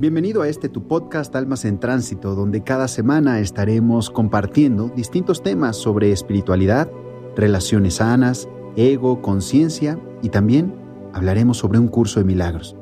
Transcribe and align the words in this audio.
Bienvenido 0.00 0.42
a 0.42 0.48
este 0.48 0.68
tu 0.68 0.86
podcast 0.86 1.34
Almas 1.34 1.64
en 1.64 1.80
Tránsito, 1.80 2.36
donde 2.36 2.62
cada 2.62 2.86
semana 2.86 3.40
estaremos 3.40 4.10
compartiendo 4.10 4.92
distintos 4.94 5.42
temas 5.42 5.76
sobre 5.76 6.12
espiritualidad, 6.12 6.88
relaciones 7.34 7.94
sanas, 7.94 8.48
ego, 8.76 9.20
conciencia 9.22 9.98
y 10.22 10.28
también 10.28 10.72
hablaremos 11.12 11.58
sobre 11.58 11.80
un 11.80 11.88
curso 11.88 12.20
de 12.20 12.26
milagros. 12.26 12.76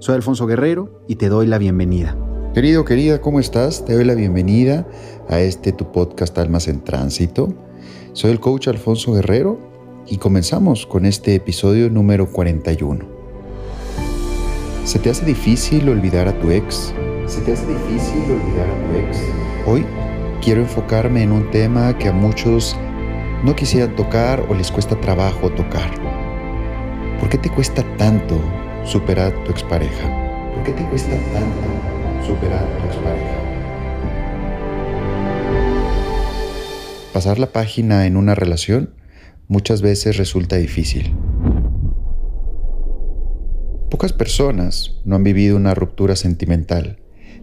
Soy 0.00 0.16
Alfonso 0.16 0.48
Guerrero 0.48 1.04
y 1.06 1.14
te 1.14 1.28
doy 1.28 1.46
la 1.46 1.58
bienvenida. 1.58 2.16
Querido, 2.52 2.84
querida, 2.84 3.20
¿cómo 3.20 3.38
estás? 3.38 3.84
Te 3.84 3.94
doy 3.94 4.04
la 4.04 4.16
bienvenida 4.16 4.88
a 5.28 5.38
este 5.38 5.70
tu 5.70 5.92
podcast 5.92 6.36
Almas 6.36 6.66
en 6.66 6.82
Tránsito. 6.82 7.54
Soy 8.12 8.32
el 8.32 8.40
coach 8.40 8.66
Alfonso 8.66 9.12
Guerrero 9.12 9.60
y 10.08 10.18
comenzamos 10.18 10.84
con 10.84 11.06
este 11.06 11.36
episodio 11.36 11.88
número 11.90 12.32
41. 12.32 13.15
¿Se 14.86 15.00
te 15.00 15.10
hace 15.10 15.24
difícil 15.26 15.88
olvidar 15.88 16.28
a 16.28 16.38
tu 16.38 16.48
ex? 16.52 16.94
¿Se 17.26 17.40
te 17.40 17.54
hace 17.54 17.66
difícil 17.66 18.22
olvidar 18.30 18.68
a 18.70 18.86
tu 18.86 18.98
ex? 18.98 19.20
Hoy 19.66 19.84
quiero 20.40 20.60
enfocarme 20.60 21.24
en 21.24 21.32
un 21.32 21.50
tema 21.50 21.98
que 21.98 22.06
a 22.06 22.12
muchos 22.12 22.76
no 23.42 23.56
quisieran 23.56 23.96
tocar 23.96 24.46
o 24.48 24.54
les 24.54 24.70
cuesta 24.70 24.94
trabajo 25.00 25.50
tocar. 25.50 25.90
¿Por 27.18 27.28
qué 27.28 27.36
te 27.36 27.50
cuesta 27.50 27.82
tanto 27.96 28.40
superar 28.84 29.34
a 29.34 29.44
tu 29.44 29.50
expareja? 29.50 30.52
¿Por 30.54 30.62
qué 30.62 30.70
te 30.70 30.84
cuesta 30.84 31.16
tanto 31.32 32.24
superar 32.24 32.62
a 32.62 32.78
tu 32.78 32.86
expareja? 32.86 33.34
Pasar 37.12 37.40
la 37.40 37.48
página 37.48 38.06
en 38.06 38.16
una 38.16 38.36
relación 38.36 38.94
muchas 39.48 39.82
veces 39.82 40.16
resulta 40.16 40.54
difícil. 40.54 41.12
Pocas 43.96 44.12
personas 44.12 44.94
no 45.06 45.16
han 45.16 45.24
vivido 45.24 45.56
una 45.56 45.72
ruptura 45.72 46.16
sentimental, 46.16 46.98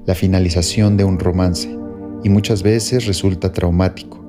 la 0.05 0.13
finalización 0.13 0.97
de 0.97 1.03
un 1.03 1.17
romance, 1.17 1.75
y 2.23 2.29
muchas 2.29 2.61
veces 2.61 3.07
resulta 3.07 3.51
traumático, 3.51 4.23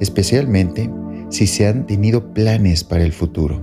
especialmente 0.00 0.90
si 1.30 1.46
se 1.46 1.68
han 1.68 1.86
tenido 1.86 2.34
planes 2.34 2.82
para 2.82 3.04
el 3.04 3.12
futuro. 3.12 3.62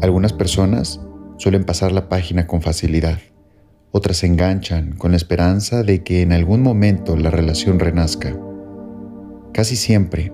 Algunas 0.00 0.32
personas 0.32 1.00
suelen 1.38 1.64
pasar 1.64 1.90
la 1.90 2.08
página 2.08 2.46
con 2.46 2.62
facilidad, 2.62 3.18
otras 3.90 4.18
se 4.18 4.28
enganchan 4.28 4.94
con 4.94 5.10
la 5.10 5.16
esperanza 5.16 5.82
de 5.82 6.04
que 6.04 6.22
en 6.22 6.30
algún 6.30 6.62
momento 6.62 7.16
la 7.16 7.32
relación 7.32 7.80
renazca. 7.80 8.38
Casi 9.52 9.74
siempre, 9.74 10.32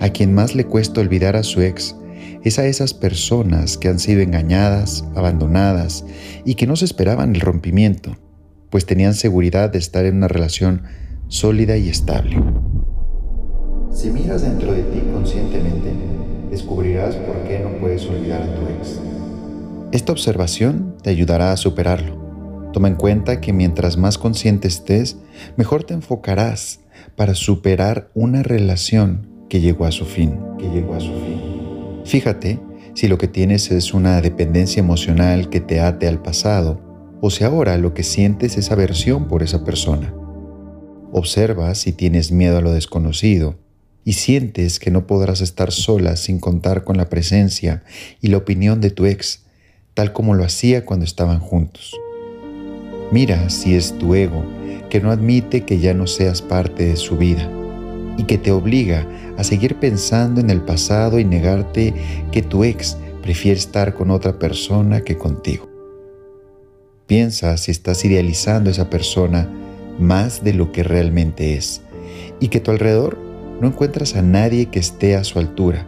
a 0.00 0.08
quien 0.08 0.32
más 0.32 0.54
le 0.54 0.64
cuesta 0.64 1.02
olvidar 1.02 1.36
a 1.36 1.42
su 1.42 1.60
ex 1.60 1.96
es 2.42 2.58
a 2.58 2.66
esas 2.66 2.94
personas 2.94 3.76
que 3.76 3.88
han 3.88 3.98
sido 3.98 4.22
engañadas, 4.22 5.04
abandonadas 5.14 6.04
y 6.44 6.54
que 6.54 6.66
no 6.66 6.76
se 6.76 6.84
esperaban 6.84 7.34
el 7.34 7.40
rompimiento, 7.40 8.16
pues 8.70 8.86
tenían 8.86 9.14
seguridad 9.14 9.70
de 9.70 9.78
estar 9.78 10.04
en 10.04 10.16
una 10.16 10.28
relación 10.28 10.82
sólida 11.28 11.76
y 11.76 11.88
estable. 11.88 12.42
Si 13.92 14.10
miras 14.10 14.42
dentro 14.42 14.72
de 14.72 14.82
ti 14.84 15.02
conscientemente, 15.12 15.92
descubrirás 16.50 17.16
por 17.16 17.42
qué 17.44 17.60
no 17.60 17.78
puedes 17.78 18.06
olvidar 18.06 18.42
a 18.42 18.54
tu 18.54 18.62
ex. 18.62 19.00
Esta 19.92 20.12
observación 20.12 20.96
te 21.02 21.10
ayudará 21.10 21.52
a 21.52 21.56
superarlo. 21.56 22.70
Toma 22.72 22.88
en 22.88 22.94
cuenta 22.94 23.40
que 23.40 23.52
mientras 23.52 23.96
más 23.96 24.16
consciente 24.16 24.68
estés, 24.68 25.16
mejor 25.56 25.82
te 25.82 25.94
enfocarás 25.94 26.80
para 27.16 27.34
superar 27.34 28.10
una 28.14 28.42
relación 28.44 29.28
que 29.48 29.60
llegó 29.60 29.84
a 29.84 29.92
su 29.92 30.04
fin. 30.04 30.38
Que 30.58 30.68
llegó 30.68 30.94
a 30.94 31.00
su 31.00 31.12
fin. 31.12 31.69
Fíjate 32.04 32.58
si 32.94 33.08
lo 33.08 33.18
que 33.18 33.28
tienes 33.28 33.70
es 33.70 33.94
una 33.94 34.20
dependencia 34.20 34.80
emocional 34.80 35.48
que 35.48 35.60
te 35.60 35.80
ate 35.80 36.08
al 36.08 36.22
pasado 36.22 36.80
o 37.20 37.30
si 37.30 37.44
ahora 37.44 37.76
lo 37.76 37.94
que 37.94 38.02
sientes 38.02 38.56
es 38.56 38.70
aversión 38.70 39.28
por 39.28 39.42
esa 39.42 39.64
persona. 39.64 40.14
Observa 41.12 41.74
si 41.74 41.92
tienes 41.92 42.32
miedo 42.32 42.58
a 42.58 42.60
lo 42.62 42.72
desconocido 42.72 43.58
y 44.04 44.14
sientes 44.14 44.78
que 44.78 44.90
no 44.90 45.06
podrás 45.06 45.40
estar 45.40 45.72
sola 45.72 46.16
sin 46.16 46.40
contar 46.40 46.84
con 46.84 46.96
la 46.96 47.08
presencia 47.08 47.84
y 48.20 48.28
la 48.28 48.38
opinión 48.38 48.80
de 48.80 48.90
tu 48.90 49.06
ex, 49.06 49.44
tal 49.94 50.12
como 50.12 50.34
lo 50.34 50.44
hacía 50.44 50.84
cuando 50.86 51.04
estaban 51.04 51.40
juntos. 51.40 51.94
Mira 53.12 53.50
si 53.50 53.74
es 53.74 53.98
tu 53.98 54.14
ego 54.14 54.44
que 54.88 55.00
no 55.00 55.10
admite 55.10 55.62
que 55.62 55.78
ya 55.78 55.94
no 55.94 56.06
seas 56.06 56.42
parte 56.42 56.86
de 56.86 56.96
su 56.96 57.16
vida 57.16 57.50
y 58.16 58.24
que 58.24 58.38
te 58.38 58.50
obliga 58.50 59.06
a 59.36 59.44
seguir 59.44 59.76
pensando 59.76 60.40
en 60.40 60.50
el 60.50 60.62
pasado 60.62 61.18
y 61.18 61.24
negarte 61.24 61.94
que 62.32 62.42
tu 62.42 62.64
ex 62.64 62.96
prefiere 63.22 63.58
estar 63.58 63.94
con 63.94 64.10
otra 64.10 64.38
persona 64.38 65.02
que 65.02 65.16
contigo. 65.16 65.68
Piensa 67.06 67.56
si 67.56 67.70
estás 67.70 68.04
idealizando 68.04 68.70
a 68.70 68.72
esa 68.72 68.90
persona 68.90 69.48
más 69.98 70.44
de 70.44 70.54
lo 70.54 70.72
que 70.72 70.82
realmente 70.82 71.54
es 71.54 71.82
y 72.38 72.48
que 72.48 72.58
a 72.58 72.62
tu 72.62 72.70
alrededor 72.70 73.18
no 73.60 73.68
encuentras 73.68 74.16
a 74.16 74.22
nadie 74.22 74.66
que 74.66 74.78
esté 74.78 75.16
a 75.16 75.24
su 75.24 75.38
altura 75.38 75.86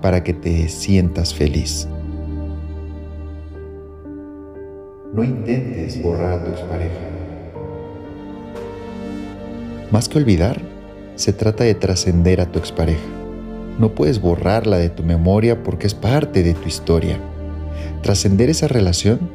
para 0.00 0.24
que 0.24 0.34
te 0.34 0.68
sientas 0.68 1.32
feliz. 1.34 1.86
No 5.14 5.22
intentes 5.22 6.02
borrar 6.02 6.40
a 6.40 6.44
tu 6.44 6.50
expareja. 6.50 7.12
Más 9.90 10.08
que 10.08 10.18
olvidar, 10.18 10.71
se 11.22 11.32
trata 11.32 11.62
de 11.62 11.76
trascender 11.76 12.40
a 12.40 12.50
tu 12.50 12.58
expareja. 12.58 13.06
No 13.78 13.94
puedes 13.94 14.20
borrarla 14.20 14.78
de 14.78 14.88
tu 14.88 15.04
memoria 15.04 15.62
porque 15.62 15.86
es 15.86 15.94
parte 15.94 16.42
de 16.42 16.52
tu 16.52 16.66
historia. 16.66 17.16
Trascender 18.02 18.50
esa 18.50 18.66
relación 18.66 19.30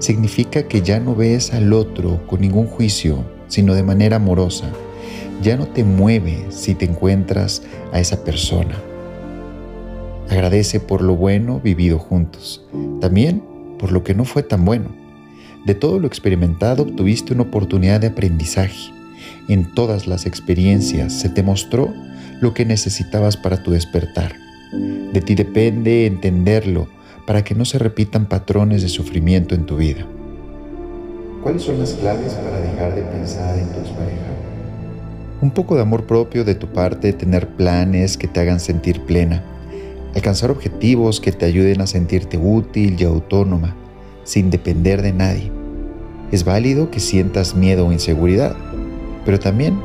significa 0.00 0.64
que 0.64 0.82
ya 0.82 1.00
no 1.00 1.14
ves 1.14 1.54
al 1.54 1.72
otro 1.72 2.20
con 2.26 2.42
ningún 2.42 2.66
juicio, 2.66 3.24
sino 3.48 3.74
de 3.74 3.82
manera 3.82 4.16
amorosa. 4.16 4.70
Ya 5.40 5.56
no 5.56 5.66
te 5.66 5.82
mueve 5.82 6.44
si 6.50 6.74
te 6.74 6.84
encuentras 6.84 7.62
a 7.90 8.00
esa 8.00 8.22
persona. 8.22 8.74
Agradece 10.28 10.78
por 10.78 11.00
lo 11.00 11.16
bueno 11.16 11.58
vivido 11.58 11.98
juntos, 11.98 12.66
también 13.00 13.42
por 13.78 13.92
lo 13.92 14.04
que 14.04 14.14
no 14.14 14.26
fue 14.26 14.42
tan 14.42 14.66
bueno. 14.66 14.90
De 15.64 15.74
todo 15.74 16.00
lo 16.00 16.06
experimentado 16.06 16.82
obtuviste 16.82 17.32
una 17.32 17.44
oportunidad 17.44 17.98
de 17.98 18.08
aprendizaje 18.08 18.99
en 19.48 19.74
todas 19.74 20.06
las 20.06 20.26
experiencias 20.26 21.12
se 21.12 21.28
te 21.28 21.42
mostró 21.42 21.92
lo 22.40 22.54
que 22.54 22.64
necesitabas 22.64 23.36
para 23.36 23.62
tu 23.62 23.72
despertar. 23.72 24.34
De 25.12 25.20
ti 25.20 25.34
depende 25.34 26.06
entenderlo 26.06 26.88
para 27.26 27.44
que 27.44 27.54
no 27.54 27.64
se 27.64 27.78
repitan 27.78 28.26
patrones 28.26 28.82
de 28.82 28.88
sufrimiento 28.88 29.54
en 29.54 29.66
tu 29.66 29.76
vida. 29.76 30.06
¿Cuáles 31.42 31.62
son 31.62 31.78
las 31.78 31.92
claves 31.94 32.34
para 32.34 32.60
dejar 32.60 32.94
de 32.94 33.02
pensar 33.02 33.58
en 33.58 33.66
tu 33.68 33.80
expareja? 33.80 34.30
Un 35.40 35.50
poco 35.50 35.74
de 35.74 35.82
amor 35.82 36.04
propio 36.04 36.44
de 36.44 36.54
tu 36.54 36.66
parte, 36.68 37.12
tener 37.12 37.48
planes 37.48 38.18
que 38.18 38.28
te 38.28 38.40
hagan 38.40 38.60
sentir 38.60 39.00
plena, 39.02 39.42
alcanzar 40.14 40.50
objetivos 40.50 41.20
que 41.20 41.32
te 41.32 41.46
ayuden 41.46 41.80
a 41.80 41.86
sentirte 41.86 42.36
útil 42.36 42.96
y 42.98 43.04
autónoma, 43.04 43.74
sin 44.24 44.50
depender 44.50 45.00
de 45.00 45.12
nadie. 45.12 45.50
Es 46.30 46.44
válido 46.44 46.90
que 46.90 47.00
sientas 47.00 47.54
miedo 47.54 47.86
o 47.86 47.92
inseguridad, 47.92 48.54
pero 49.24 49.38
también 49.38 49.78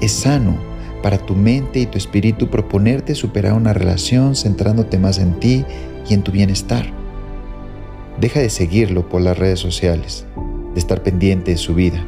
es 0.00 0.12
sano 0.12 0.56
para 1.02 1.18
tu 1.18 1.34
mente 1.34 1.80
y 1.80 1.86
tu 1.86 1.98
espíritu 1.98 2.48
proponerte 2.48 3.14
superar 3.14 3.52
una 3.52 3.74
relación 3.74 4.34
centrándote 4.34 4.98
más 4.98 5.18
en 5.18 5.38
ti 5.38 5.64
y 6.08 6.14
en 6.14 6.22
tu 6.22 6.32
bienestar. 6.32 6.86
Deja 8.18 8.40
de 8.40 8.48
seguirlo 8.48 9.08
por 9.08 9.20
las 9.20 9.38
redes 9.38 9.60
sociales, 9.60 10.24
de 10.72 10.80
estar 10.80 11.02
pendiente 11.02 11.50
de 11.50 11.56
su 11.58 11.74
vida, 11.74 12.02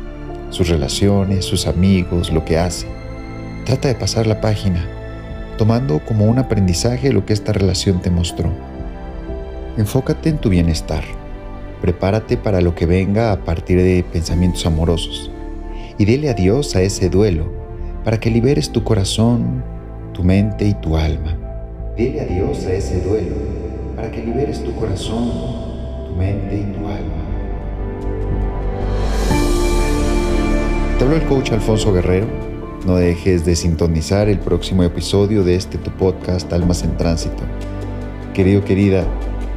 sus 0.51 0.69
relaciones, 0.69 1.45
sus 1.45 1.67
amigos, 1.67 2.33
lo 2.33 2.45
que 2.45 2.59
hace. 2.59 2.87
Trata 3.67 3.89
de 3.89 3.97
pasar 3.97 4.27
la 4.27 4.41
página, 4.41 4.89
tomando 5.59 6.01
como 6.05 6.25
un 6.25 6.39
aprendizaje 6.39 7.13
lo 7.13 7.27
que 7.27 7.33
esta 7.33 7.53
relación 7.53 8.01
te 8.01 8.11
mostró. 8.11 8.51
Enfócate 9.77 10.31
en 10.31 10.39
tu 10.39 10.49
bienestar. 10.49 11.05
Prepárate 11.83 12.39
para 12.39 12.63
lo 12.63 12.75
que 12.75 12.87
venga 12.87 13.33
a 13.33 13.45
partir 13.45 13.77
de 13.77 14.03
pensamientos 14.11 14.65
amorosos 14.65 15.31
y 15.99 16.05
dile 16.05 16.31
adiós 16.31 16.77
a 16.77 16.83
ese 16.83 17.09
duelo 17.09 17.51
para 18.05 18.21
que 18.21 18.31
liberes 18.31 18.71
tu 18.71 18.85
corazón, 18.85 19.65
tu 20.13 20.23
mente 20.23 20.67
y 20.67 20.75
tu 20.75 20.97
alma. 20.97 21.37
Dile 21.97 22.21
adiós 22.21 22.65
a 22.67 22.73
ese 22.73 23.01
duelo 23.01 23.35
para 23.97 24.11
que 24.11 24.23
liberes 24.23 24.63
tu 24.63 24.75
corazón, 24.75 25.31
tu 26.07 26.15
mente 26.17 26.57
y 26.57 26.65
tu 26.73 26.87
alma. 26.87 27.27
Te 30.99 31.05
hablo 31.05 31.17
el 31.17 31.25
coach 31.25 31.53
Alfonso 31.53 31.93
Guerrero. 31.93 32.27
No 32.87 32.97
dejes 32.97 33.45
de 33.45 33.57
sintonizar 33.57 34.29
el 34.29 34.39
próximo 34.39 34.83
episodio 34.85 35.43
de 35.43 35.57
este 35.57 35.77
tu 35.79 35.91
podcast 35.91 36.53
Almas 36.53 36.85
en 36.85 36.97
Tránsito. 36.97 37.43
Querido, 38.33 38.65
querida, 38.65 39.05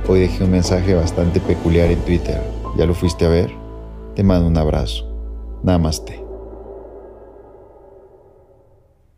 hoy 0.07 0.21
dejé 0.21 0.43
un 0.43 0.51
mensaje 0.51 0.95
bastante 0.95 1.39
peculiar 1.39 1.91
en 1.91 1.99
Twitter. 1.99 2.41
¿Ya 2.77 2.85
lo 2.85 2.95
fuiste 2.95 3.25
a 3.25 3.29
ver? 3.29 3.51
Te 4.15 4.23
mando 4.23 4.47
un 4.47 4.57
abrazo. 4.57 5.05
Namaste. 5.63 6.18